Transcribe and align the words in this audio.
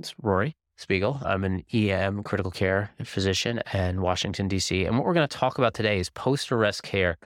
It's 0.00 0.14
Rory 0.22 0.56
Spiegel. 0.78 1.20
I'm 1.22 1.44
an 1.44 1.62
EM 1.74 2.22
critical 2.22 2.50
care 2.50 2.90
physician 3.04 3.60
in 3.74 4.00
Washington, 4.00 4.48
D.C. 4.48 4.86
And 4.86 4.96
what 4.96 5.04
we're 5.04 5.12
going 5.12 5.28
to 5.28 5.36
talk 5.36 5.58
about 5.58 5.74
today 5.74 5.98
is 5.98 6.08
post 6.08 6.50
arrest 6.50 6.82
care. 6.82 7.18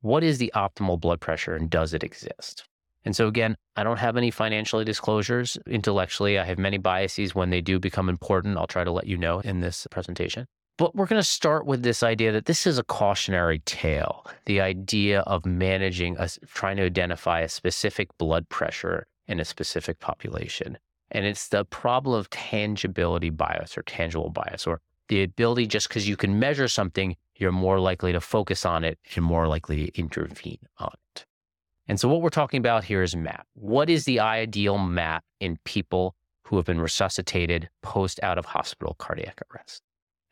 What 0.00 0.24
is 0.24 0.38
the 0.38 0.50
optimal 0.56 0.98
blood 0.98 1.20
pressure 1.20 1.54
and 1.54 1.68
does 1.68 1.92
it 1.92 2.02
exist? 2.02 2.64
And 3.04 3.14
so, 3.14 3.28
again, 3.28 3.54
I 3.76 3.84
don't 3.84 3.98
have 3.98 4.16
any 4.16 4.30
financial 4.30 4.82
disclosures. 4.82 5.58
Intellectually, 5.66 6.38
I 6.38 6.44
have 6.44 6.56
many 6.56 6.78
biases 6.78 7.34
when 7.34 7.50
they 7.50 7.60
do 7.60 7.78
become 7.78 8.08
important. 8.08 8.56
I'll 8.56 8.66
try 8.66 8.82
to 8.82 8.90
let 8.90 9.06
you 9.06 9.18
know 9.18 9.40
in 9.40 9.60
this 9.60 9.86
presentation. 9.90 10.46
But 10.78 10.96
we're 10.96 11.04
going 11.04 11.20
to 11.20 11.28
start 11.28 11.66
with 11.66 11.82
this 11.82 12.02
idea 12.02 12.32
that 12.32 12.46
this 12.46 12.66
is 12.66 12.78
a 12.78 12.82
cautionary 12.82 13.58
tale 13.66 14.26
the 14.46 14.62
idea 14.62 15.20
of 15.20 15.44
managing, 15.44 16.16
a, 16.18 16.30
trying 16.46 16.78
to 16.78 16.84
identify 16.84 17.40
a 17.40 17.48
specific 17.50 18.08
blood 18.16 18.48
pressure 18.48 19.06
in 19.28 19.38
a 19.38 19.44
specific 19.44 20.00
population. 20.00 20.78
And 21.12 21.26
it's 21.26 21.48
the 21.48 21.64
problem 21.66 22.18
of 22.18 22.28
tangibility 22.30 23.30
bias 23.30 23.76
or 23.78 23.82
tangible 23.82 24.30
bias, 24.30 24.66
or 24.66 24.80
the 25.08 25.22
ability 25.22 25.66
just 25.66 25.88
because 25.88 26.08
you 26.08 26.16
can 26.16 26.38
measure 26.38 26.68
something, 26.68 27.16
you're 27.36 27.52
more 27.52 27.78
likely 27.78 28.12
to 28.12 28.20
focus 28.20 28.64
on 28.64 28.82
it 28.82 28.98
and 29.14 29.24
more 29.24 29.46
likely 29.46 29.86
to 29.86 29.98
intervene 29.98 30.58
on 30.78 30.90
it. 31.14 31.26
And 31.86 32.00
so, 32.00 32.08
what 32.08 32.22
we're 32.22 32.30
talking 32.30 32.58
about 32.58 32.84
here 32.84 33.02
is 33.02 33.14
MAP. 33.14 33.46
What 33.54 33.90
is 33.90 34.04
the 34.04 34.20
ideal 34.20 34.78
MAP 34.78 35.22
in 35.40 35.58
people 35.64 36.14
who 36.44 36.56
have 36.56 36.64
been 36.64 36.80
resuscitated 36.80 37.68
post 37.82 38.18
out 38.22 38.38
of 38.38 38.46
hospital 38.46 38.94
cardiac 38.98 39.42
arrest? 39.52 39.82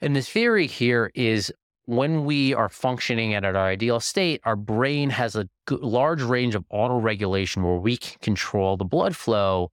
And 0.00 0.16
the 0.16 0.22
theory 0.22 0.66
here 0.66 1.10
is 1.14 1.52
when 1.84 2.24
we 2.24 2.54
are 2.54 2.68
functioning 2.68 3.34
at 3.34 3.44
our 3.44 3.56
ideal 3.56 4.00
state, 4.00 4.40
our 4.44 4.56
brain 4.56 5.10
has 5.10 5.36
a 5.36 5.48
large 5.68 6.22
range 6.22 6.54
of 6.54 6.64
autoregulation 6.68 7.64
where 7.64 7.76
we 7.76 7.96
can 7.96 8.18
control 8.20 8.76
the 8.76 8.84
blood 8.84 9.16
flow 9.16 9.70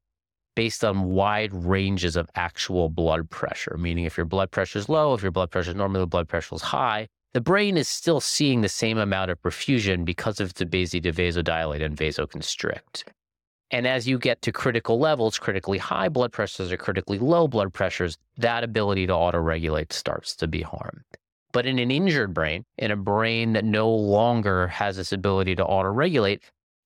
based 0.57 0.83
on 0.83 1.03
wide 1.03 1.53
ranges 1.53 2.15
of 2.15 2.27
actual 2.33 2.89
blood 2.89 3.29
pressure. 3.29 3.77
Meaning, 3.77 4.05
if 4.05 4.17
your 4.17 4.25
blood 4.25 4.49
pressure 4.49 4.79
is 4.79 4.89
low, 4.89 5.13
if 5.13 5.21
your 5.21 5.31
blood 5.31 5.51
pressure 5.51 5.69
is 5.69 5.75
normally 5.75 5.99
the 5.99 6.07
blood 6.07 6.27
pressure 6.27 6.55
is 6.55 6.63
high, 6.63 7.07
the 7.35 7.41
brain 7.41 7.77
is 7.77 7.87
still 7.87 8.19
seeing 8.19 8.61
the 8.61 8.67
same 8.67 8.97
amount 8.97 9.29
of 9.29 9.39
perfusion 9.39 10.03
because 10.03 10.39
of 10.39 10.49
its 10.49 10.59
ability 10.59 10.99
to 11.01 11.11
vasodilate 11.11 11.85
and 11.85 11.95
vasoconstrict. 11.95 13.03
And 13.69 13.85
as 13.85 14.07
you 14.07 14.17
get 14.17 14.41
to 14.41 14.51
critical 14.51 14.97
levels, 14.97 15.37
critically 15.37 15.77
high 15.77 16.09
blood 16.09 16.31
pressures 16.31 16.71
or 16.71 16.77
critically 16.77 17.19
low 17.19 17.47
blood 17.47 17.71
pressures, 17.71 18.17
that 18.37 18.63
ability 18.63 19.05
to 19.05 19.13
autoregulate 19.13 19.93
starts 19.93 20.35
to 20.37 20.47
be 20.47 20.63
harmed. 20.63 21.03
But 21.51 21.67
in 21.67 21.77
an 21.77 21.91
injured 21.91 22.33
brain, 22.33 22.63
in 22.79 22.89
a 22.89 22.95
brain 22.95 23.53
that 23.53 23.63
no 23.63 23.91
longer 23.91 24.67
has 24.69 24.97
this 24.97 25.11
ability 25.11 25.55
to 25.57 25.63
autoregulate, 25.63 26.39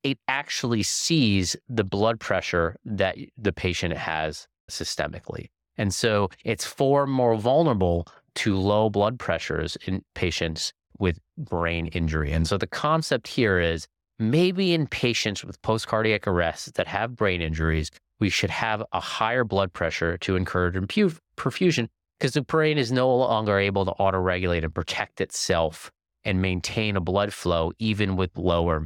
it 0.03 0.17
actually 0.27 0.83
sees 0.83 1.55
the 1.69 1.83
blood 1.83 2.19
pressure 2.19 2.75
that 2.85 3.17
the 3.37 3.53
patient 3.53 3.95
has 3.95 4.47
systemically. 4.69 5.49
And 5.77 5.93
so 5.93 6.29
it's 6.43 6.65
far 6.65 7.07
more 7.07 7.35
vulnerable 7.35 8.07
to 8.35 8.57
low 8.57 8.89
blood 8.89 9.19
pressures 9.19 9.77
in 9.85 10.03
patients 10.15 10.73
with 10.99 11.19
brain 11.37 11.87
injury. 11.87 12.31
And 12.31 12.47
so 12.47 12.57
the 12.57 12.67
concept 12.67 13.27
here 13.27 13.59
is 13.59 13.87
maybe 14.19 14.73
in 14.73 14.87
patients 14.87 15.43
with 15.43 15.61
post 15.61 15.87
cardiac 15.87 16.27
arrest 16.27 16.75
that 16.75 16.87
have 16.87 17.15
brain 17.15 17.41
injuries, 17.41 17.89
we 18.19 18.29
should 18.29 18.51
have 18.51 18.83
a 18.93 18.99
higher 18.99 19.43
blood 19.43 19.73
pressure 19.73 20.17
to 20.19 20.35
encourage 20.35 20.75
perfusion 21.35 21.87
because 22.19 22.33
the 22.33 22.43
brain 22.43 22.77
is 22.77 22.91
no 22.91 23.13
longer 23.15 23.57
able 23.57 23.83
to 23.83 23.91
auto-regulate 23.93 24.63
and 24.63 24.75
protect 24.75 25.19
itself 25.21 25.91
and 26.23 26.39
maintain 26.39 26.95
a 26.95 27.01
blood 27.01 27.33
flow 27.33 27.71
even 27.79 28.15
with 28.15 28.37
lower. 28.37 28.85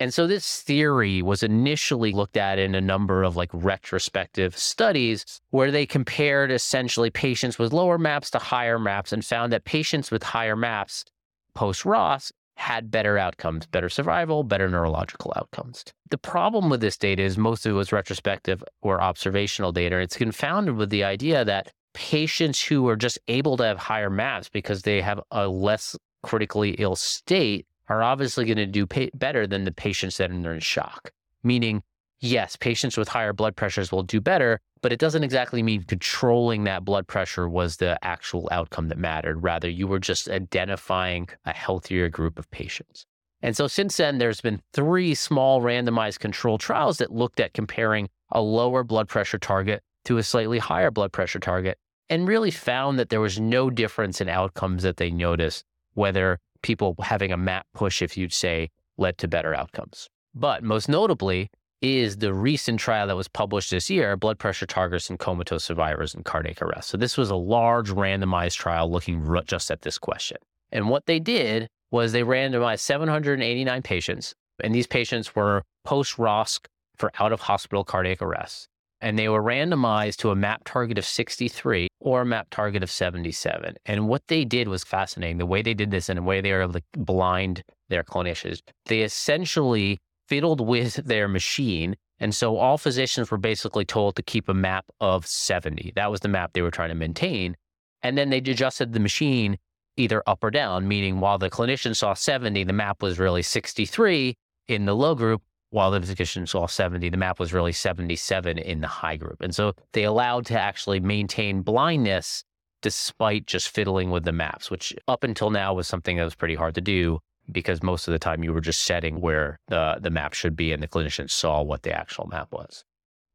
And 0.00 0.14
so 0.14 0.26
this 0.26 0.62
theory 0.62 1.20
was 1.20 1.42
initially 1.42 2.12
looked 2.12 2.38
at 2.38 2.58
in 2.58 2.74
a 2.74 2.80
number 2.80 3.22
of 3.22 3.36
like 3.36 3.50
retrospective 3.52 4.56
studies 4.56 5.42
where 5.50 5.70
they 5.70 5.84
compared 5.84 6.50
essentially 6.50 7.10
patients 7.10 7.58
with 7.58 7.74
lower 7.74 7.98
MAPs 7.98 8.30
to 8.30 8.38
higher 8.38 8.78
MAPs 8.78 9.12
and 9.12 9.22
found 9.22 9.52
that 9.52 9.64
patients 9.64 10.10
with 10.10 10.22
higher 10.22 10.56
MAPs 10.56 11.04
post 11.52 11.82
ROSC 11.84 12.32
had 12.56 12.90
better 12.90 13.18
outcomes, 13.18 13.66
better 13.66 13.90
survival, 13.90 14.42
better 14.42 14.70
neurological 14.70 15.34
outcomes. 15.36 15.84
The 16.08 16.18
problem 16.18 16.70
with 16.70 16.80
this 16.80 16.96
data 16.96 17.22
is 17.22 17.36
most 17.36 17.66
of 17.66 17.72
it 17.72 17.74
was 17.74 17.92
retrospective 17.92 18.64
or 18.80 19.02
observational 19.02 19.72
data. 19.72 19.98
It's 19.98 20.16
confounded 20.16 20.76
with 20.76 20.88
the 20.88 21.04
idea 21.04 21.44
that 21.44 21.72
patients 21.92 22.62
who 22.62 22.88
are 22.88 22.96
just 22.96 23.18
able 23.28 23.58
to 23.58 23.64
have 23.64 23.78
higher 23.78 24.10
MAPs 24.10 24.50
because 24.50 24.82
they 24.82 25.02
have 25.02 25.20
a 25.30 25.46
less 25.48 25.96
critically 26.22 26.70
ill 26.72 26.96
state 26.96 27.66
are 27.90 28.04
obviously 28.04 28.44
going 28.44 28.56
to 28.56 28.66
do 28.66 28.86
better 29.14 29.46
than 29.46 29.64
the 29.64 29.72
patients 29.72 30.16
that 30.16 30.30
are 30.30 30.54
in 30.54 30.60
shock. 30.60 31.12
Meaning, 31.42 31.82
yes, 32.20 32.54
patients 32.54 32.96
with 32.96 33.08
higher 33.08 33.32
blood 33.32 33.56
pressures 33.56 33.90
will 33.90 34.04
do 34.04 34.20
better, 34.20 34.60
but 34.80 34.92
it 34.92 35.00
doesn't 35.00 35.24
exactly 35.24 35.60
mean 35.60 35.82
controlling 35.82 36.64
that 36.64 36.84
blood 36.84 37.08
pressure 37.08 37.48
was 37.48 37.76
the 37.76 37.98
actual 38.02 38.48
outcome 38.52 38.88
that 38.88 38.98
mattered. 38.98 39.42
Rather, 39.42 39.68
you 39.68 39.88
were 39.88 39.98
just 39.98 40.28
identifying 40.28 41.28
a 41.44 41.52
healthier 41.52 42.08
group 42.08 42.38
of 42.38 42.48
patients. 42.52 43.06
And 43.42 43.56
so 43.56 43.66
since 43.66 43.96
then, 43.96 44.18
there's 44.18 44.40
been 44.40 44.62
three 44.72 45.14
small 45.14 45.60
randomized 45.60 46.20
control 46.20 46.58
trials 46.58 46.98
that 46.98 47.10
looked 47.10 47.40
at 47.40 47.54
comparing 47.54 48.08
a 48.30 48.40
lower 48.40 48.84
blood 48.84 49.08
pressure 49.08 49.38
target 49.38 49.82
to 50.04 50.18
a 50.18 50.22
slightly 50.22 50.58
higher 50.58 50.92
blood 50.92 51.12
pressure 51.12 51.40
target 51.40 51.76
and 52.08 52.28
really 52.28 52.50
found 52.52 52.98
that 52.98 53.08
there 53.08 53.20
was 53.20 53.40
no 53.40 53.68
difference 53.68 54.20
in 54.20 54.28
outcomes 54.28 54.84
that 54.84 54.98
they 54.98 55.10
noticed, 55.10 55.64
whether 55.94 56.38
people 56.62 56.94
having 57.00 57.32
a 57.32 57.36
MAP 57.36 57.66
push, 57.74 58.02
if 58.02 58.16
you'd 58.16 58.32
say, 58.32 58.70
led 58.98 59.18
to 59.18 59.28
better 59.28 59.54
outcomes. 59.54 60.08
But 60.34 60.62
most 60.62 60.88
notably, 60.88 61.50
is 61.82 62.18
the 62.18 62.34
recent 62.34 62.78
trial 62.78 63.06
that 63.06 63.16
was 63.16 63.28
published 63.28 63.70
this 63.70 63.88
year, 63.88 64.16
blood 64.16 64.38
pressure 64.38 64.66
targets 64.66 65.08
in 65.08 65.16
comatose 65.16 65.64
survivors 65.64 66.14
and 66.14 66.24
cardiac 66.24 66.60
arrest. 66.60 66.88
So 66.88 66.98
this 66.98 67.16
was 67.16 67.30
a 67.30 67.36
large 67.36 67.90
randomized 67.90 68.56
trial 68.56 68.90
looking 68.90 69.26
just 69.46 69.70
at 69.70 69.82
this 69.82 69.98
question. 69.98 70.36
And 70.72 70.88
what 70.88 71.06
they 71.06 71.18
did 71.18 71.68
was 71.90 72.12
they 72.12 72.22
randomized 72.22 72.80
789 72.80 73.82
patients, 73.82 74.34
and 74.62 74.74
these 74.74 74.86
patients 74.86 75.34
were 75.34 75.62
post 75.84 76.16
ROSC 76.18 76.66
for 76.96 77.10
out 77.18 77.32
of 77.32 77.40
hospital 77.40 77.82
cardiac 77.82 78.20
arrest. 78.20 78.68
And 79.00 79.18
they 79.18 79.28
were 79.28 79.42
randomized 79.42 80.16
to 80.16 80.30
a 80.30 80.36
MAP 80.36 80.64
target 80.64 80.98
of 80.98 81.06
63 81.06 81.88
or 82.00 82.22
a 82.22 82.26
MAP 82.26 82.50
target 82.50 82.82
of 82.82 82.90
77. 82.90 83.76
And 83.86 84.08
what 84.08 84.26
they 84.28 84.44
did 84.44 84.68
was 84.68 84.84
fascinating. 84.84 85.38
The 85.38 85.46
way 85.46 85.62
they 85.62 85.74
did 85.74 85.90
this 85.90 86.08
and 86.08 86.18
the 86.18 86.22
way 86.22 86.40
they 86.40 86.52
were 86.52 86.62
able 86.62 86.74
to 86.74 86.82
blind 86.96 87.62
their 87.88 88.04
clinicians, 88.04 88.60
they 88.86 89.00
essentially 89.00 89.98
fiddled 90.28 90.60
with 90.60 90.94
their 91.06 91.28
machine. 91.28 91.96
And 92.18 92.34
so 92.34 92.56
all 92.56 92.76
physicians 92.76 93.30
were 93.30 93.38
basically 93.38 93.84
told 93.84 94.16
to 94.16 94.22
keep 94.22 94.48
a 94.48 94.54
map 94.54 94.84
of 95.00 95.26
70. 95.26 95.92
That 95.96 96.10
was 96.10 96.20
the 96.20 96.28
map 96.28 96.52
they 96.52 96.62
were 96.62 96.70
trying 96.70 96.90
to 96.90 96.94
maintain. 96.94 97.56
And 98.02 98.18
then 98.18 98.30
they 98.30 98.38
adjusted 98.38 98.92
the 98.92 99.00
machine 99.00 99.58
either 99.96 100.22
up 100.26 100.42
or 100.42 100.50
down, 100.50 100.88
meaning 100.88 101.20
while 101.20 101.38
the 101.38 101.50
clinician 101.50 101.94
saw 101.96 102.14
70, 102.14 102.64
the 102.64 102.72
map 102.72 103.02
was 103.02 103.18
really 103.18 103.42
63 103.42 104.34
in 104.68 104.84
the 104.84 104.94
low 104.94 105.14
group, 105.14 105.42
while 105.70 105.90
the 105.90 106.00
physician 106.00 106.46
saw 106.46 106.66
70, 106.66 107.08
the 107.08 107.16
map 107.16 107.38
was 107.38 107.52
really 107.52 107.72
77 107.72 108.58
in 108.58 108.80
the 108.80 108.86
high 108.86 109.16
group. 109.16 109.40
And 109.40 109.54
so 109.54 109.72
they 109.92 110.04
allowed 110.04 110.46
to 110.46 110.60
actually 110.60 111.00
maintain 111.00 111.62
blindness 111.62 112.44
despite 112.82 113.46
just 113.46 113.68
fiddling 113.68 114.10
with 114.10 114.24
the 114.24 114.32
maps, 114.32 114.70
which 114.70 114.94
up 115.06 115.22
until 115.22 115.50
now 115.50 115.74
was 115.74 115.86
something 115.86 116.16
that 116.16 116.24
was 116.24 116.34
pretty 116.34 116.54
hard 116.54 116.74
to 116.74 116.80
do 116.80 117.20
because 117.52 117.82
most 117.82 118.08
of 118.08 118.12
the 118.12 118.18
time 118.18 118.42
you 118.42 118.52
were 118.52 118.60
just 118.60 118.82
setting 118.82 119.20
where 119.20 119.58
the, 119.68 119.98
the 120.00 120.10
map 120.10 120.34
should 120.34 120.56
be 120.56 120.72
and 120.72 120.82
the 120.82 120.88
clinician 120.88 121.30
saw 121.30 121.62
what 121.62 121.82
the 121.82 121.92
actual 121.92 122.26
map 122.26 122.48
was. 122.52 122.84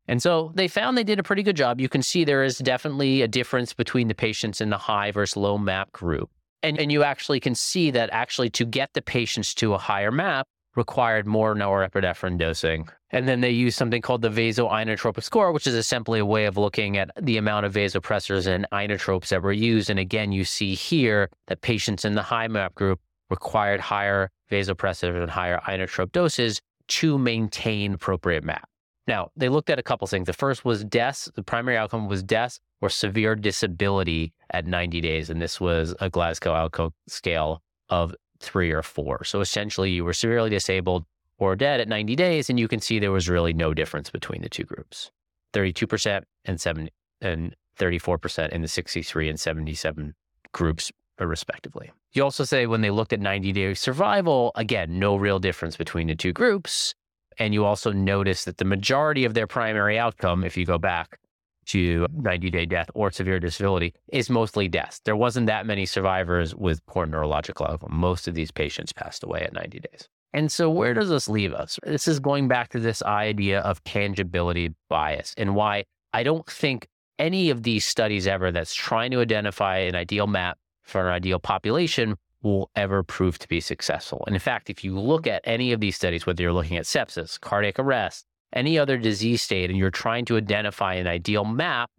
And 0.08 0.22
so 0.22 0.52
they 0.56 0.68
found 0.68 0.98
they 0.98 1.04
did 1.04 1.20
a 1.20 1.24
pretty 1.24 1.44
good 1.44 1.56
job. 1.56 1.82
You 1.82 1.90
can 1.90 2.04
see 2.04 2.24
there 2.24 2.44
is 2.44 2.60
definitely 2.60 3.22
a 3.22 3.28
difference 3.28 3.74
between 3.74 4.08
the 4.08 4.16
patients 4.16 4.62
in 4.62 4.70
the 4.70 4.78
high 4.78 5.12
versus 5.12 5.38
low 5.38 5.58
map 5.58 5.92
group. 5.92 6.30
And, 6.62 6.80
and 6.80 6.92
you 6.92 7.04
actually 7.04 7.40
can 7.40 7.56
see 7.56 7.92
that 7.92 8.10
actually 8.12 8.50
to 8.52 8.66
get 8.66 8.94
the 8.94 9.02
patients 9.02 9.54
to 9.56 9.74
a 9.74 9.78
higher 9.78 10.12
map 10.12 10.48
required 10.76 11.26
more 11.26 11.56
norepinephrine 11.56 12.38
dosing. 12.38 12.88
And 13.12 13.28
then 13.28 13.42
they 13.42 13.52
used 13.52 13.78
something 13.78 14.02
called 14.02 14.22
the 14.22 14.30
vasoinotropic 14.30 15.24
score, 15.24 15.52
which 15.52 15.68
is 15.68 15.88
simply 15.88 16.20
a 16.20 16.26
way 16.26 16.46
of 16.46 16.58
looking 16.58 16.98
at 16.98 17.12
the 17.22 17.38
amount 17.38 17.66
of 17.66 17.74
vasopressors 17.74 18.48
and 18.48 18.68
inotropes 18.72 19.30
that 19.30 19.42
were 19.42 19.54
used. 19.54 19.90
And 19.90 20.00
again, 20.00 20.32
you 20.32 20.44
see 20.44 20.76
here 20.76 21.30
that 21.48 21.62
patients 21.62 22.04
in 22.04 22.16
the 22.16 22.22
high 22.22 22.48
map 22.48 22.76
group 22.76 23.00
required 23.30 23.80
higher 23.80 24.32
vasopressors 24.52 25.22
and 25.22 25.32
higher 25.32 25.60
inotrope 25.68 26.12
doses 26.12 26.62
to 26.88 27.18
maintain 27.18 27.94
appropriate 27.94 28.44
MAP. 28.44 28.68
Now, 29.08 29.30
they 29.36 29.50
looked 29.50 29.70
at 29.70 29.80
a 29.80 29.84
couple 29.84 30.08
things. 30.08 30.26
The 30.26 30.34
first 30.34 30.66
was 30.66 30.84
deaths. 30.84 31.30
The 31.36 31.44
primary 31.44 31.78
outcome 31.78 32.08
was 32.08 32.24
deaths 32.24 32.60
or 32.82 32.90
severe 32.90 33.36
disability 33.36 34.34
at 34.50 34.66
90 34.66 35.02
days. 35.02 35.30
And 35.30 35.42
this 35.42 35.62
was 35.62 35.96
a 36.00 36.10
Glasgow 36.10 36.54
outcome 36.54 36.92
scale 37.08 37.62
of 37.90 38.16
three 38.46 38.72
or 38.72 38.84
four. 38.84 39.24
So 39.24 39.42
essentially, 39.42 39.92
you 39.92 40.06
were 40.06 40.14
severely 40.14 40.50
disabled 40.50 41.06
or 41.38 41.56
dead 41.56 41.80
at 41.80 41.88
90 41.88 42.16
days. 42.16 42.50
And 42.50 42.60
you 42.60 42.68
can 42.68 42.80
see 42.80 43.00
there 43.00 43.12
was 43.12 43.30
really 43.30 43.54
no 43.54 43.74
difference 43.74 44.10
between 44.10 44.42
the 44.42 44.50
two 44.50 44.64
groups 44.64 45.12
32% 45.54 46.24
and, 46.46 46.60
70, 46.60 46.92
and 47.22 47.56
34% 47.80 48.50
in 48.50 48.62
the 48.62 48.68
63 48.68 49.30
and 49.30 49.40
77 49.40 50.14
groups 50.52 50.92
uh, 51.20 51.26
respectively. 51.26 51.92
You 52.14 52.24
also 52.24 52.44
say 52.44 52.66
when 52.66 52.82
they 52.82 52.92
looked 52.92 53.14
at 53.14 53.20
90 53.20 53.52
day 53.52 53.74
survival, 53.74 54.52
again, 54.56 55.00
no 55.00 55.16
real 55.16 55.40
difference 55.40 55.76
between 55.76 56.08
the 56.08 56.16
two 56.16 56.34
groups. 56.34 56.94
And 57.38 57.54
you 57.54 57.66
also 57.66 57.92
notice 57.92 58.46
that 58.46 58.58
the 58.58 58.66
majority 58.66 59.26
of 59.26 59.34
their 59.34 59.48
primary 59.48 60.00
outcome, 60.00 60.46
if 60.46 60.56
you 60.56 60.66
go 60.66 60.78
back, 60.78 61.20
to 61.68 62.08
90 62.14 62.50
day 62.50 62.66
death 62.66 62.90
or 62.94 63.12
severe 63.12 63.40
disability 63.40 63.94
is 64.10 64.30
mostly 64.30 64.68
deaths. 64.68 65.02
There 65.04 65.16
wasn't 65.16 65.48
that 65.48 65.66
many 65.66 65.86
survivors 65.86 66.56
with 66.56 66.86
poor 66.86 67.06
neurological 67.06 67.66
outcome. 67.68 67.94
Most 67.94 68.28
of 68.28 68.36
these 68.36 68.52
patients 68.52 68.94
passed 68.94 69.24
away 69.24 69.42
at 69.42 69.54
90 69.54 69.80
days. 69.80 70.08
And 70.34 70.52
so, 70.52 70.70
where 70.70 70.94
does 70.94 71.10
this 71.10 71.30
leave 71.30 71.54
us? 71.54 71.80
This 71.84 72.08
is 72.08 72.20
going 72.20 72.48
back 72.48 72.70
to 72.70 72.80
this 72.80 73.02
idea 73.04 73.62
of 73.62 73.84
tangibility 73.86 74.74
bias 74.90 75.34
and 75.38 75.56
why 75.56 75.86
I 76.14 76.24
don't 76.24 76.46
think 76.46 76.88
any 77.18 77.50
of 77.50 77.64
these 77.64 77.86
studies 77.86 78.28
ever 78.28 78.52
that's 78.52 78.76
trying 78.76 79.12
to 79.12 79.22
identify 79.22 79.78
an 79.78 79.96
ideal 79.96 80.28
map 80.28 80.58
for 80.84 81.08
an 81.08 81.14
ideal 81.14 81.40
population 81.40 82.16
will 82.42 82.70
ever 82.76 83.02
prove 83.02 83.40
to 83.40 83.48
be 83.48 83.60
successful. 83.60 84.24
And 84.28 84.36
in 84.36 84.40
fact, 84.40 84.70
if 84.70 84.84
you 84.84 85.00
look 85.00 85.26
at 85.26 85.42
any 85.46 85.72
of 85.72 85.80
these 85.80 85.96
studies, 85.96 86.26
whether 86.26 86.44
you're 86.44 86.54
looking 86.54 86.78
at 86.78 86.86
sepsis, 86.86 87.40
cardiac 87.40 87.80
arrest, 87.80 88.26
any 88.54 88.80
other 88.80 88.98
disease 88.98 89.42
state, 89.42 89.70
and 89.70 89.78
you're 89.78 89.92
trying 89.92 90.26
to 90.26 90.38
identify 90.38 90.94
an 90.96 91.08
ideal 91.08 91.46
map 91.46 91.90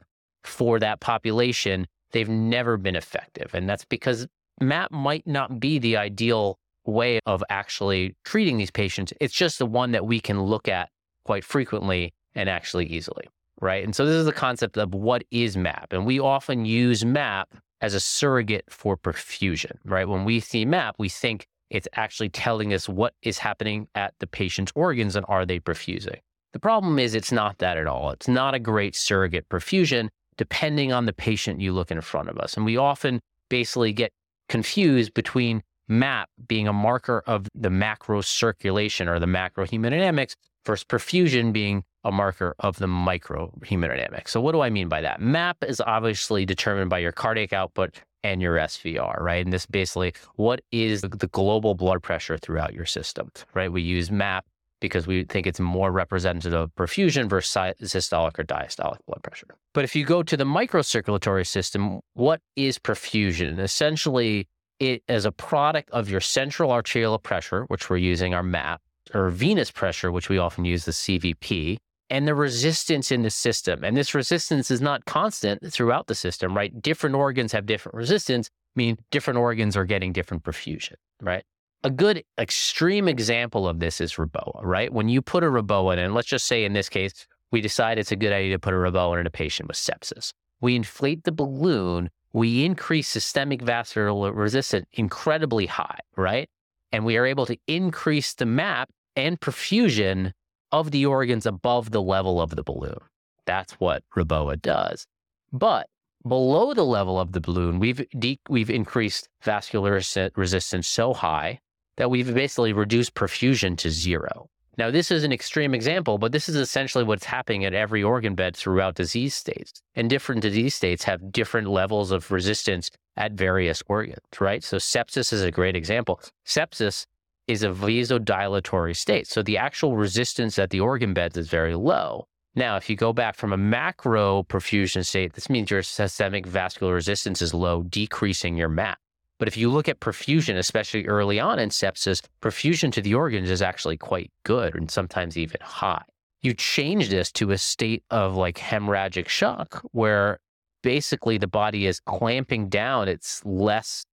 for 0.45 0.79
that 0.79 1.01
population, 1.01 1.87
they've 2.13 2.29
never 2.29 2.77
been 2.77 2.97
effective. 2.97 3.55
And 3.55 3.69
that's 3.69 3.85
because 3.85 4.27
MAP 4.61 4.91
might 4.91 5.27
not 5.27 5.61
be 5.61 5.79
the 5.79 5.97
ideal 5.97 6.59
way 6.85 7.21
of 7.27 7.43
actually 7.51 8.17
treating 8.25 8.57
these 8.57 8.71
patients. 8.71 9.13
It's 9.21 9.35
just 9.35 9.59
the 9.59 9.67
one 9.67 9.93
that 9.93 10.07
we 10.07 10.21
can 10.21 10.43
look 10.43 10.69
at 10.69 10.89
quite 11.25 11.45
frequently 11.45 12.15
and 12.35 12.49
actually 12.49 12.87
easily. 12.87 13.29
Right. 13.61 13.83
And 13.83 13.97
so 13.97 14.05
this 14.05 14.15
is 14.15 14.27
the 14.27 14.33
concept 14.33 14.77
of 14.77 14.95
what 14.95 15.25
is 15.31 15.57
MAP. 15.57 15.93
And 15.93 16.05
we 16.05 16.21
often 16.21 16.67
use 16.67 17.05
MAP 17.05 17.49
as 17.81 17.95
a 17.95 18.01
surrogate 18.01 18.65
for 18.69 18.97
perfusion, 18.97 19.73
right? 19.85 20.07
When 20.07 20.25
we 20.25 20.41
see 20.41 20.65
MAP, 20.65 20.97
we 20.99 21.09
think 21.09 21.47
it's 21.71 21.89
actually 21.95 22.29
telling 22.29 22.73
us 22.73 22.89
what 22.89 23.15
is 23.23 23.39
happening 23.39 23.89
at 23.95 24.15
the 24.21 24.27
patient's 24.27 24.73
organs 24.75 25.17
and 25.17 25.27
are 25.29 25.47
they 25.47 25.59
perfusing. 25.59 26.19
The 26.57 26.61
problem 26.61 26.99
is 26.99 27.15
it's 27.15 27.33
not 27.33 27.59
that 27.59 27.77
at 27.77 27.87
all. 27.87 28.13
It's 28.13 28.29
not 28.29 28.55
a 28.55 28.59
great 28.59 28.97
surrogate 28.97 29.47
perfusion 29.51 30.09
depending 30.39 30.91
on 30.91 31.05
the 31.05 31.13
patient 31.13 31.61
you 31.61 31.71
look 31.71 31.91
in 31.91 32.01
front 32.01 32.31
of 32.31 32.39
us. 32.39 32.57
And 32.57 32.65
we 32.65 32.79
often 32.79 33.21
basically 33.51 33.93
get 33.93 34.11
confused 34.49 35.13
between 35.13 35.63
MAP 35.87 36.31
being 36.49 36.67
a 36.67 36.73
marker 36.73 37.23
of 37.27 37.47
the 37.55 37.69
macro 37.69 38.23
circulation 38.23 39.07
or 39.07 39.19
the 39.19 39.27
macro 39.27 39.67
hemodynamics 39.67 40.35
versus 40.65 40.83
perfusion 40.83 41.53
being 41.53 41.85
a 42.05 42.11
marker 42.11 42.55
of 42.61 42.79
the 42.79 42.87
micro 42.87 43.53
hemodynamics. 43.61 44.29
So, 44.29 44.41
what 44.41 44.53
do 44.53 44.63
I 44.63 44.71
mean 44.71 44.89
by 44.89 45.03
that? 45.03 45.21
MAP 45.21 45.63
is 45.63 45.83
obviously 45.83 46.47
determined 46.47 46.89
by 46.89 47.01
your 47.01 47.13
cardiac 47.13 47.53
output 47.53 48.01
and 48.25 48.41
your 48.41 48.57
SVR, 48.57 49.21
right? 49.21 49.45
And 49.45 49.53
this 49.53 49.67
basically 49.67 50.15
what 50.37 50.63
is 50.73 51.03
the 51.03 51.29
global 51.29 51.75
blood 51.75 52.03
pressure 52.03 52.39
throughout 52.39 52.73
your 52.73 52.87
system, 52.87 53.31
right? 53.53 53.71
We 53.71 53.83
use 53.83 54.11
MAP 54.11 54.47
because 54.81 55.07
we 55.07 55.25
think 55.25 55.47
it's 55.47 55.61
more 55.61 55.91
representative 55.91 56.53
of 56.53 56.75
perfusion 56.75 57.29
versus 57.29 57.75
systolic 57.83 58.39
or 58.39 58.45
diastolic 58.45 58.99
blood 59.07 59.23
pressure. 59.23 59.57
But 59.75 59.85
if 59.85 59.97
you 59.97 60.05
go 60.05 60.23
to 60.23 60.37
the 60.37 60.45
microcirculatory 60.45 61.47
system, 61.47 62.01
what 62.15 62.41
is 62.57 62.79
perfusion? 62.79 63.59
Essentially, 63.59 64.49
it 64.79 65.03
is 65.09 65.25
a 65.25 65.33
product 65.33 65.91
of 65.91 66.11
your 66.11 66.21
central 66.21 66.71
arterial 66.71 67.19
pressure, 67.19 67.65
which 67.65 67.89
we're 67.89 67.97
using 67.97 68.35
our 68.35 68.43
MAP, 68.43 68.81
or 69.15 69.31
venous 69.31 69.71
pressure, 69.71 70.13
which 70.13 70.29
we 70.29 70.39
often 70.39 70.65
use 70.65 70.85
the 70.85 70.93
CVP, 70.93 71.79
and 72.11 72.29
the 72.29 72.35
resistance 72.35 73.11
in 73.11 73.23
the 73.23 73.31
system. 73.31 73.83
And 73.83 73.97
this 73.97 74.15
resistance 74.15 74.71
is 74.71 74.81
not 74.81 75.05
constant 75.07 75.73
throughout 75.73 76.07
the 76.07 76.15
system, 76.15 76.57
right? 76.57 76.81
Different 76.81 77.17
organs 77.17 77.53
have 77.53 77.67
different 77.67 77.97
resistance, 77.97 78.51
mean 78.75 78.99
different 79.11 79.39
organs 79.39 79.77
are 79.77 79.85
getting 79.85 80.13
different 80.13 80.45
perfusion, 80.45 80.95
right? 81.21 81.45
A 81.87 81.91
good 81.91 82.25
extreme 82.37 83.07
example 83.07 83.69
of 83.69 83.79
this 83.79 84.01
is 84.01 84.15
Reboa, 84.15 84.61
right? 84.65 84.93
When 84.93 85.09
you 85.09 85.23
put 85.23 85.45
a 85.45 85.47
Reboa 85.47 85.97
in, 85.99 86.15
let's 86.15 86.27
just 86.27 86.49
say 86.49 86.65
in 86.65 86.73
this 86.73 86.89
case, 86.89 87.29
we 87.53 87.61
decide 87.61 87.97
it's 87.97 88.11
a 88.11 88.17
good 88.17 88.33
idea 88.33 88.57
to 88.57 88.59
put 88.59 88.75
a 88.75 88.77
Reboa 88.77 89.21
in 89.21 89.27
a 89.29 89.31
patient 89.31 89.69
with 89.69 89.77
sepsis. 89.77 90.33
We 90.61 90.75
inflate 90.75 91.23
the 91.23 91.31
balloon, 91.31 92.11
we 92.33 92.65
increase 92.65 93.07
systemic 93.07 93.63
vascular 93.63 94.33
resistance 94.33 94.87
incredibly 94.95 95.67
high, 95.67 96.01
right? 96.17 96.49
And 96.91 97.05
we 97.05 97.19
are 97.19 97.25
able 97.25 97.47
to 97.47 97.57
increase 97.69 98.35
the 98.35 98.47
map 98.47 98.91
and 99.15 99.39
perfusion 99.41 100.33
of 100.73 100.91
the 100.91 101.07
organs 101.07 101.47
above 101.47 101.93
the 101.93 102.03
level 102.03 102.41
of 102.41 102.57
the 102.57 102.65
balloon. 102.65 102.99
That's 103.45 103.75
what 103.75 104.03
Reboa 104.17 104.61
does. 104.61 105.07
But 105.53 105.87
below 106.27 106.75
the 106.75 106.85
level 106.85 107.21
of 107.21 107.31
the 107.31 107.41
balloon, 107.41 107.79
we've 107.79 108.05
de- 108.19 108.41
we've 108.49 108.71
increased 108.71 109.29
vascular 109.41 110.01
resistance 110.35 110.89
so 110.89 111.15
high 111.15 111.61
that 111.97 112.11
we've 112.11 112.33
basically 112.35 112.73
reduced 112.73 113.15
perfusion 113.15 113.77
to 113.79 113.91
zero. 113.91 114.49
Now, 114.79 114.91
this 114.91 115.11
is 115.11 115.25
an 115.25 115.33
extreme 115.33 115.75
example, 115.75 116.19
but 116.19 116.33
this 116.33 116.51
is 116.51 116.57
essentially 116.57 117.03
what's 117.03 117.25
happening 117.25 117.65
at 117.65 117.73
every 117.73 118.03
organ 118.03 118.35
bed 118.35 118.55
throughout 118.55 118.95
disease 118.95 119.35
states. 119.35 119.81
And 119.95 120.11
different 120.11 120.43
disease 120.43 120.75
states 120.75 121.05
have 121.05 121.33
different 121.33 121.69
levels 121.69 122.11
of 122.11 122.31
resistance 122.31 122.91
at 123.17 123.33
various 123.33 123.83
organs, 123.89 124.19
right? 124.39 124.63
So 124.63 124.77
sepsis 124.77 125.33
is 125.33 125.43
a 125.43 125.51
great 125.51 125.77
example. 125.77 126.21
Sepsis 126.47 127.07
is 127.49 127.63
a 127.63 127.69
vasodilatory 127.69 128.95
state. 128.95 129.27
So 129.27 129.43
the 129.43 129.57
actual 129.57 129.97
resistance 129.97 130.59
at 130.59 130.69
the 130.69 130.81
organ 130.81 131.15
beds 131.15 131.39
is 131.39 131.49
very 131.49 131.75
low. 131.75 132.27
Now, 132.55 132.77
if 132.77 132.91
you 132.91 132.97
go 132.97 133.13
back 133.13 133.37
from 133.37 133.53
a 133.53 133.59
macro 133.59 134.43
perfusion 134.43 135.05
state, 135.07 135.35
this 135.35 135.49
means 135.49 135.71
your 135.71 135.83
systemic 135.83 136.47
vascular 136.47 136.95
resistance 136.95 137.41
is 137.41 137.55
low, 137.55 137.83
decreasing 137.83 138.57
your 138.57 138.69
MAP. 138.69 138.99
But 139.39 139.49
if 139.49 139.57
you 139.57 139.71
look 139.71 139.89
at 139.89 140.01
perfusion, 140.01 140.57
especially 140.57 141.07
early 141.07 141.39
on 141.39 141.59
in 141.59 141.69
sepsis, 141.69 142.23
perfusion 142.41 142.91
to 142.93 143.03
the 143.03 143.15
organs 143.15 143.51
is 143.51 143.63
actually 143.63 143.97
quite 143.97 144.31
good 144.45 144.75
and 144.75 144.91
sometimes 144.91 145.37
even 145.37 145.61
high. 145.61 146.05
You 146.43 146.55
change 146.55 147.11
this 147.11 147.31
to 147.33 147.51
a 147.51 147.59
state 147.59 148.05
of 148.11 148.37
like 148.37 148.57
hemorrhagic 148.57 149.29
shock 149.29 149.83
where 149.93 150.39
basically 150.83 151.39
the 151.39 151.49
body 151.49 151.87
is 151.87 152.01
clamping 152.01 152.69
down 152.69 153.09
its 153.09 153.45
less 153.45 154.05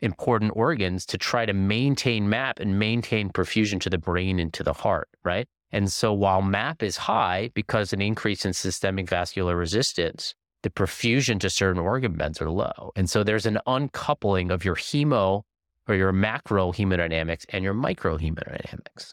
important 0.00 0.52
organs 0.54 1.04
to 1.06 1.18
try 1.18 1.44
to 1.44 1.52
maintain 1.52 2.28
MAP 2.28 2.58
and 2.60 2.78
maintain 2.78 3.30
perfusion 3.30 3.80
to 3.80 3.90
the 3.90 3.98
brain 3.98 4.38
and 4.38 4.52
to 4.54 4.62
the 4.62 4.72
heart, 4.72 5.08
right? 5.24 5.46
And 5.72 5.92
so 5.92 6.12
while 6.12 6.42
MAP 6.42 6.82
is 6.82 6.96
high 6.96 7.50
because 7.54 7.92
an 7.92 8.00
increase 8.00 8.44
in 8.44 8.52
systemic 8.52 9.08
vascular 9.08 9.56
resistance, 9.56 10.34
the 10.62 10.70
perfusion 10.70 11.40
to 11.40 11.50
certain 11.50 11.80
organ 11.80 12.14
beds 12.14 12.40
are 12.40 12.50
low. 12.50 12.92
And 12.96 13.08
so 13.08 13.24
there's 13.24 13.46
an 13.46 13.58
uncoupling 13.66 14.50
of 14.50 14.64
your 14.64 14.76
hemo 14.76 15.42
or 15.88 15.94
your 15.94 16.12
macro 16.12 16.72
hemodynamics 16.72 17.44
and 17.50 17.64
your 17.64 17.74
micro 17.74 18.18
hemodynamics. 18.18 19.12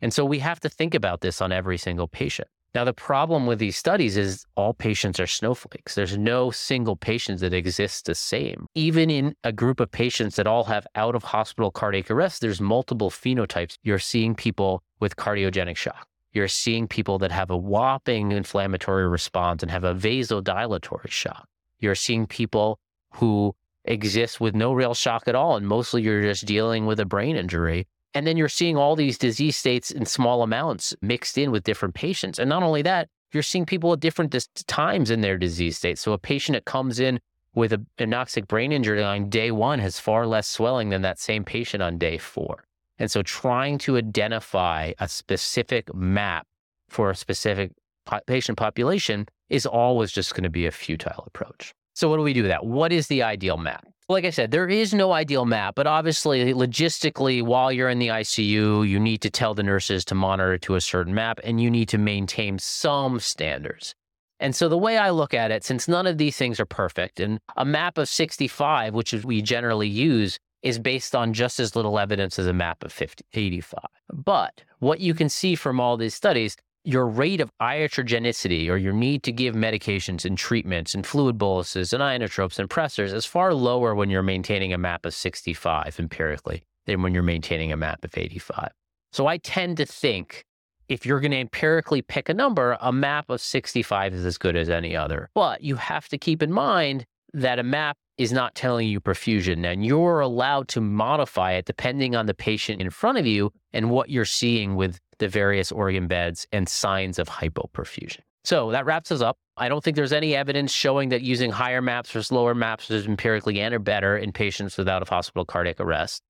And 0.00 0.12
so 0.12 0.24
we 0.24 0.40
have 0.40 0.60
to 0.60 0.68
think 0.68 0.94
about 0.94 1.20
this 1.20 1.40
on 1.40 1.52
every 1.52 1.78
single 1.78 2.08
patient. 2.08 2.48
Now, 2.74 2.84
the 2.84 2.92
problem 2.92 3.46
with 3.46 3.58
these 3.58 3.76
studies 3.76 4.18
is 4.18 4.44
all 4.54 4.74
patients 4.74 5.18
are 5.18 5.26
snowflakes. 5.26 5.94
There's 5.94 6.18
no 6.18 6.50
single 6.50 6.94
patient 6.94 7.40
that 7.40 7.54
exists 7.54 8.02
the 8.02 8.14
same. 8.14 8.66
Even 8.74 9.08
in 9.08 9.34
a 9.44 9.52
group 9.52 9.80
of 9.80 9.90
patients 9.90 10.36
that 10.36 10.46
all 10.46 10.64
have 10.64 10.86
out 10.94 11.14
of 11.14 11.24
hospital 11.24 11.70
cardiac 11.70 12.10
arrest, 12.10 12.42
there's 12.42 12.60
multiple 12.60 13.08
phenotypes. 13.10 13.78
You're 13.82 13.98
seeing 13.98 14.34
people 14.34 14.82
with 15.00 15.16
cardiogenic 15.16 15.76
shock. 15.76 16.06
You're 16.36 16.48
seeing 16.48 16.86
people 16.86 17.18
that 17.20 17.32
have 17.32 17.50
a 17.50 17.56
whopping 17.56 18.30
inflammatory 18.32 19.08
response 19.08 19.62
and 19.62 19.70
have 19.70 19.84
a 19.84 19.94
vasodilatory 19.94 21.10
shock. 21.10 21.48
You're 21.80 21.94
seeing 21.94 22.26
people 22.26 22.78
who 23.14 23.56
exist 23.86 24.38
with 24.38 24.54
no 24.54 24.74
real 24.74 24.92
shock 24.92 25.28
at 25.28 25.34
all. 25.34 25.56
And 25.56 25.66
mostly 25.66 26.02
you're 26.02 26.20
just 26.20 26.44
dealing 26.44 26.84
with 26.84 27.00
a 27.00 27.06
brain 27.06 27.36
injury 27.36 27.86
and 28.12 28.26
then 28.26 28.36
you're 28.36 28.48
seeing 28.48 28.76
all 28.76 28.96
these 28.96 29.18
disease 29.18 29.56
states 29.56 29.90
in 29.90 30.06
small 30.06 30.42
amounts 30.42 30.94
mixed 31.02 31.36
in 31.36 31.50
with 31.50 31.64
different 31.64 31.94
patients. 31.94 32.38
And 32.38 32.48
not 32.48 32.62
only 32.62 32.80
that, 32.80 33.08
you're 33.32 33.42
seeing 33.42 33.66
people 33.66 33.92
at 33.92 34.00
different 34.00 34.30
dis- 34.30 34.48
times 34.66 35.10
in 35.10 35.20
their 35.20 35.36
disease 35.36 35.76
state. 35.76 35.98
So 35.98 36.12
a 36.12 36.18
patient 36.18 36.56
that 36.56 36.64
comes 36.64 37.00
in 37.00 37.20
with 37.54 37.72
a 37.72 37.84
anoxic 37.98 38.46
brain 38.46 38.72
injury 38.72 39.02
on 39.02 39.28
day 39.28 39.50
one 39.50 39.78
has 39.80 40.00
far 40.00 40.26
less 40.26 40.46
swelling 40.46 40.88
than 40.90 41.02
that 41.02 41.18
same 41.18 41.44
patient 41.44 41.82
on 41.82 41.98
day 41.98 42.18
four. 42.18 42.64
And 42.98 43.10
so 43.10 43.22
trying 43.22 43.78
to 43.78 43.96
identify 43.96 44.92
a 44.98 45.08
specific 45.08 45.94
map 45.94 46.46
for 46.88 47.10
a 47.10 47.16
specific 47.16 47.72
po- 48.04 48.20
patient 48.26 48.58
population 48.58 49.26
is 49.48 49.66
always 49.66 50.12
just 50.12 50.34
going 50.34 50.44
to 50.44 50.50
be 50.50 50.66
a 50.66 50.70
futile 50.70 51.24
approach. 51.26 51.74
So 51.94 52.08
what 52.08 52.16
do 52.16 52.22
we 52.22 52.32
do 52.32 52.42
with 52.42 52.50
that? 52.50 52.64
What 52.66 52.92
is 52.92 53.08
the 53.08 53.22
ideal 53.22 53.56
map? 53.56 53.86
like 54.08 54.24
I 54.24 54.30
said, 54.30 54.52
there 54.52 54.68
is 54.68 54.94
no 54.94 55.12
ideal 55.12 55.44
map, 55.44 55.74
but 55.74 55.86
obviously, 55.86 56.52
logistically, 56.52 57.42
while 57.42 57.72
you're 57.72 57.88
in 57.88 57.98
the 57.98 58.08
ICU, 58.08 58.88
you 58.88 59.00
need 59.00 59.20
to 59.22 59.30
tell 59.30 59.52
the 59.54 59.64
nurses 59.64 60.04
to 60.06 60.14
monitor 60.14 60.58
to 60.58 60.76
a 60.76 60.80
certain 60.80 61.12
map 61.12 61.40
and 61.42 61.60
you 61.60 61.70
need 61.70 61.88
to 61.88 61.98
maintain 61.98 62.58
some 62.58 63.18
standards. 63.18 63.94
And 64.38 64.54
so, 64.54 64.68
the 64.68 64.78
way 64.78 64.96
I 64.96 65.10
look 65.10 65.34
at 65.34 65.50
it, 65.50 65.64
since 65.64 65.88
none 65.88 66.06
of 66.06 66.18
these 66.18 66.36
things 66.36 66.60
are 66.60 66.66
perfect, 66.66 67.18
and 67.18 67.40
a 67.56 67.64
map 67.64 67.98
of 67.98 68.08
65, 68.08 68.94
which 68.94 69.12
we 69.12 69.42
generally 69.42 69.88
use, 69.88 70.38
is 70.66 70.78
based 70.78 71.14
on 71.14 71.32
just 71.32 71.60
as 71.60 71.76
little 71.76 71.98
evidence 71.98 72.38
as 72.38 72.46
a 72.46 72.52
map 72.52 72.82
of 72.82 72.92
50, 72.92 73.24
85. 73.32 73.80
But 74.12 74.64
what 74.80 75.00
you 75.00 75.14
can 75.14 75.28
see 75.28 75.54
from 75.54 75.78
all 75.80 75.96
these 75.96 76.14
studies 76.14 76.56
your 76.82 77.06
rate 77.08 77.40
of 77.40 77.50
iatrogenicity 77.60 78.68
or 78.68 78.76
your 78.76 78.92
need 78.92 79.24
to 79.24 79.32
give 79.32 79.56
medications 79.56 80.24
and 80.24 80.38
treatments 80.38 80.94
and 80.94 81.04
fluid 81.04 81.36
boluses 81.36 81.92
and 81.92 82.00
inotropes 82.00 82.60
and 82.60 82.70
pressors 82.70 83.12
is 83.12 83.26
far 83.26 83.52
lower 83.52 83.92
when 83.92 84.08
you're 84.08 84.22
maintaining 84.22 84.72
a 84.72 84.78
map 84.78 85.04
of 85.04 85.12
65 85.12 85.98
empirically 85.98 86.62
than 86.86 87.02
when 87.02 87.12
you're 87.12 87.24
maintaining 87.24 87.72
a 87.72 87.76
map 87.76 88.04
of 88.04 88.16
85. 88.16 88.70
So 89.12 89.26
I 89.26 89.38
tend 89.38 89.78
to 89.78 89.86
think 89.86 90.44
if 90.88 91.04
you're 91.04 91.18
going 91.18 91.32
to 91.32 91.38
empirically 91.40 92.02
pick 92.02 92.28
a 92.28 92.34
number, 92.34 92.78
a 92.80 92.92
map 92.92 93.30
of 93.30 93.40
65 93.40 94.14
is 94.14 94.24
as 94.24 94.38
good 94.38 94.54
as 94.54 94.70
any 94.70 94.94
other. 94.94 95.28
But 95.34 95.62
you 95.62 95.74
have 95.74 96.08
to 96.10 96.18
keep 96.18 96.40
in 96.40 96.52
mind 96.52 97.04
that 97.32 97.58
a 97.58 97.64
map 97.64 97.96
is 98.18 98.32
not 98.32 98.54
telling 98.54 98.88
you 98.88 99.00
perfusion 99.00 99.64
and 99.64 99.84
you're 99.84 100.20
allowed 100.20 100.68
to 100.68 100.80
modify 100.80 101.52
it 101.52 101.66
depending 101.66 102.16
on 102.16 102.26
the 102.26 102.34
patient 102.34 102.80
in 102.80 102.90
front 102.90 103.18
of 103.18 103.26
you 103.26 103.52
and 103.72 103.90
what 103.90 104.08
you're 104.08 104.24
seeing 104.24 104.74
with 104.74 104.98
the 105.18 105.28
various 105.28 105.70
organ 105.70 106.06
beds 106.06 106.46
and 106.52 106.68
signs 106.68 107.18
of 107.18 107.28
hypoperfusion. 107.28 108.20
So 108.44 108.70
that 108.70 108.86
wraps 108.86 109.10
us 109.10 109.20
up. 109.20 109.36
I 109.56 109.68
don't 109.68 109.82
think 109.82 109.96
there's 109.96 110.12
any 110.12 110.36
evidence 110.36 110.72
showing 110.72 111.08
that 111.08 111.22
using 111.22 111.50
higher 111.50 111.82
maps 111.82 112.10
versus 112.10 112.30
lower 112.30 112.54
maps 112.54 112.90
is 112.90 113.06
empirically 113.06 113.60
and 113.60 113.74
or 113.74 113.78
better 113.78 114.16
in 114.16 114.32
patients 114.32 114.76
without 114.76 115.02
a 115.02 115.06
hospital 115.06 115.44
cardiac 115.44 115.80
arrest. 115.80 116.22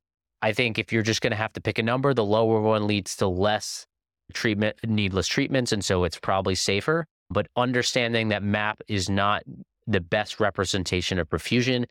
I 0.43 0.53
think 0.53 0.79
if 0.79 0.93
you're 0.93 1.03
just 1.03 1.21
going 1.21 1.33
to 1.33 1.37
have 1.37 1.53
to 1.55 1.61
pick 1.61 1.79
a 1.79 1.83
number, 1.83 2.15
the 2.15 2.25
lower 2.25 2.61
one 2.61 2.87
leads 2.87 3.17
to 3.17 3.27
less 3.27 3.87
treatment, 4.33 4.77
needless 4.87 5.27
treatments. 5.27 5.73
And 5.73 5.85
so 5.85 6.05
it's 6.05 6.19
probably 6.19 6.55
safer. 6.55 7.07
But 7.29 7.49
understanding 7.57 8.29
that 8.29 8.43
MAP 8.43 8.81
is 8.89 9.11
not 9.11 9.43
the 9.87 10.01
best 10.01 10.41
representation 10.41 11.19
of 11.19 11.29
perfusion. 11.29 11.85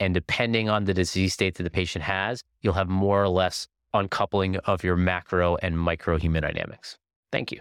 And 0.00 0.14
depending 0.14 0.68
on 0.68 0.84
the 0.84 0.94
disease 0.94 1.32
state 1.32 1.56
that 1.56 1.64
the 1.64 1.70
patient 1.70 2.04
has, 2.04 2.42
you'll 2.60 2.74
have 2.74 2.88
more 2.88 3.22
or 3.22 3.28
less 3.28 3.66
uncoupling 3.94 4.56
of 4.58 4.84
your 4.84 4.96
macro 4.96 5.56
and 5.56 5.78
micro 5.78 6.18
hemodynamics. 6.18 6.96
Thank 7.32 7.50
you. 7.52 7.56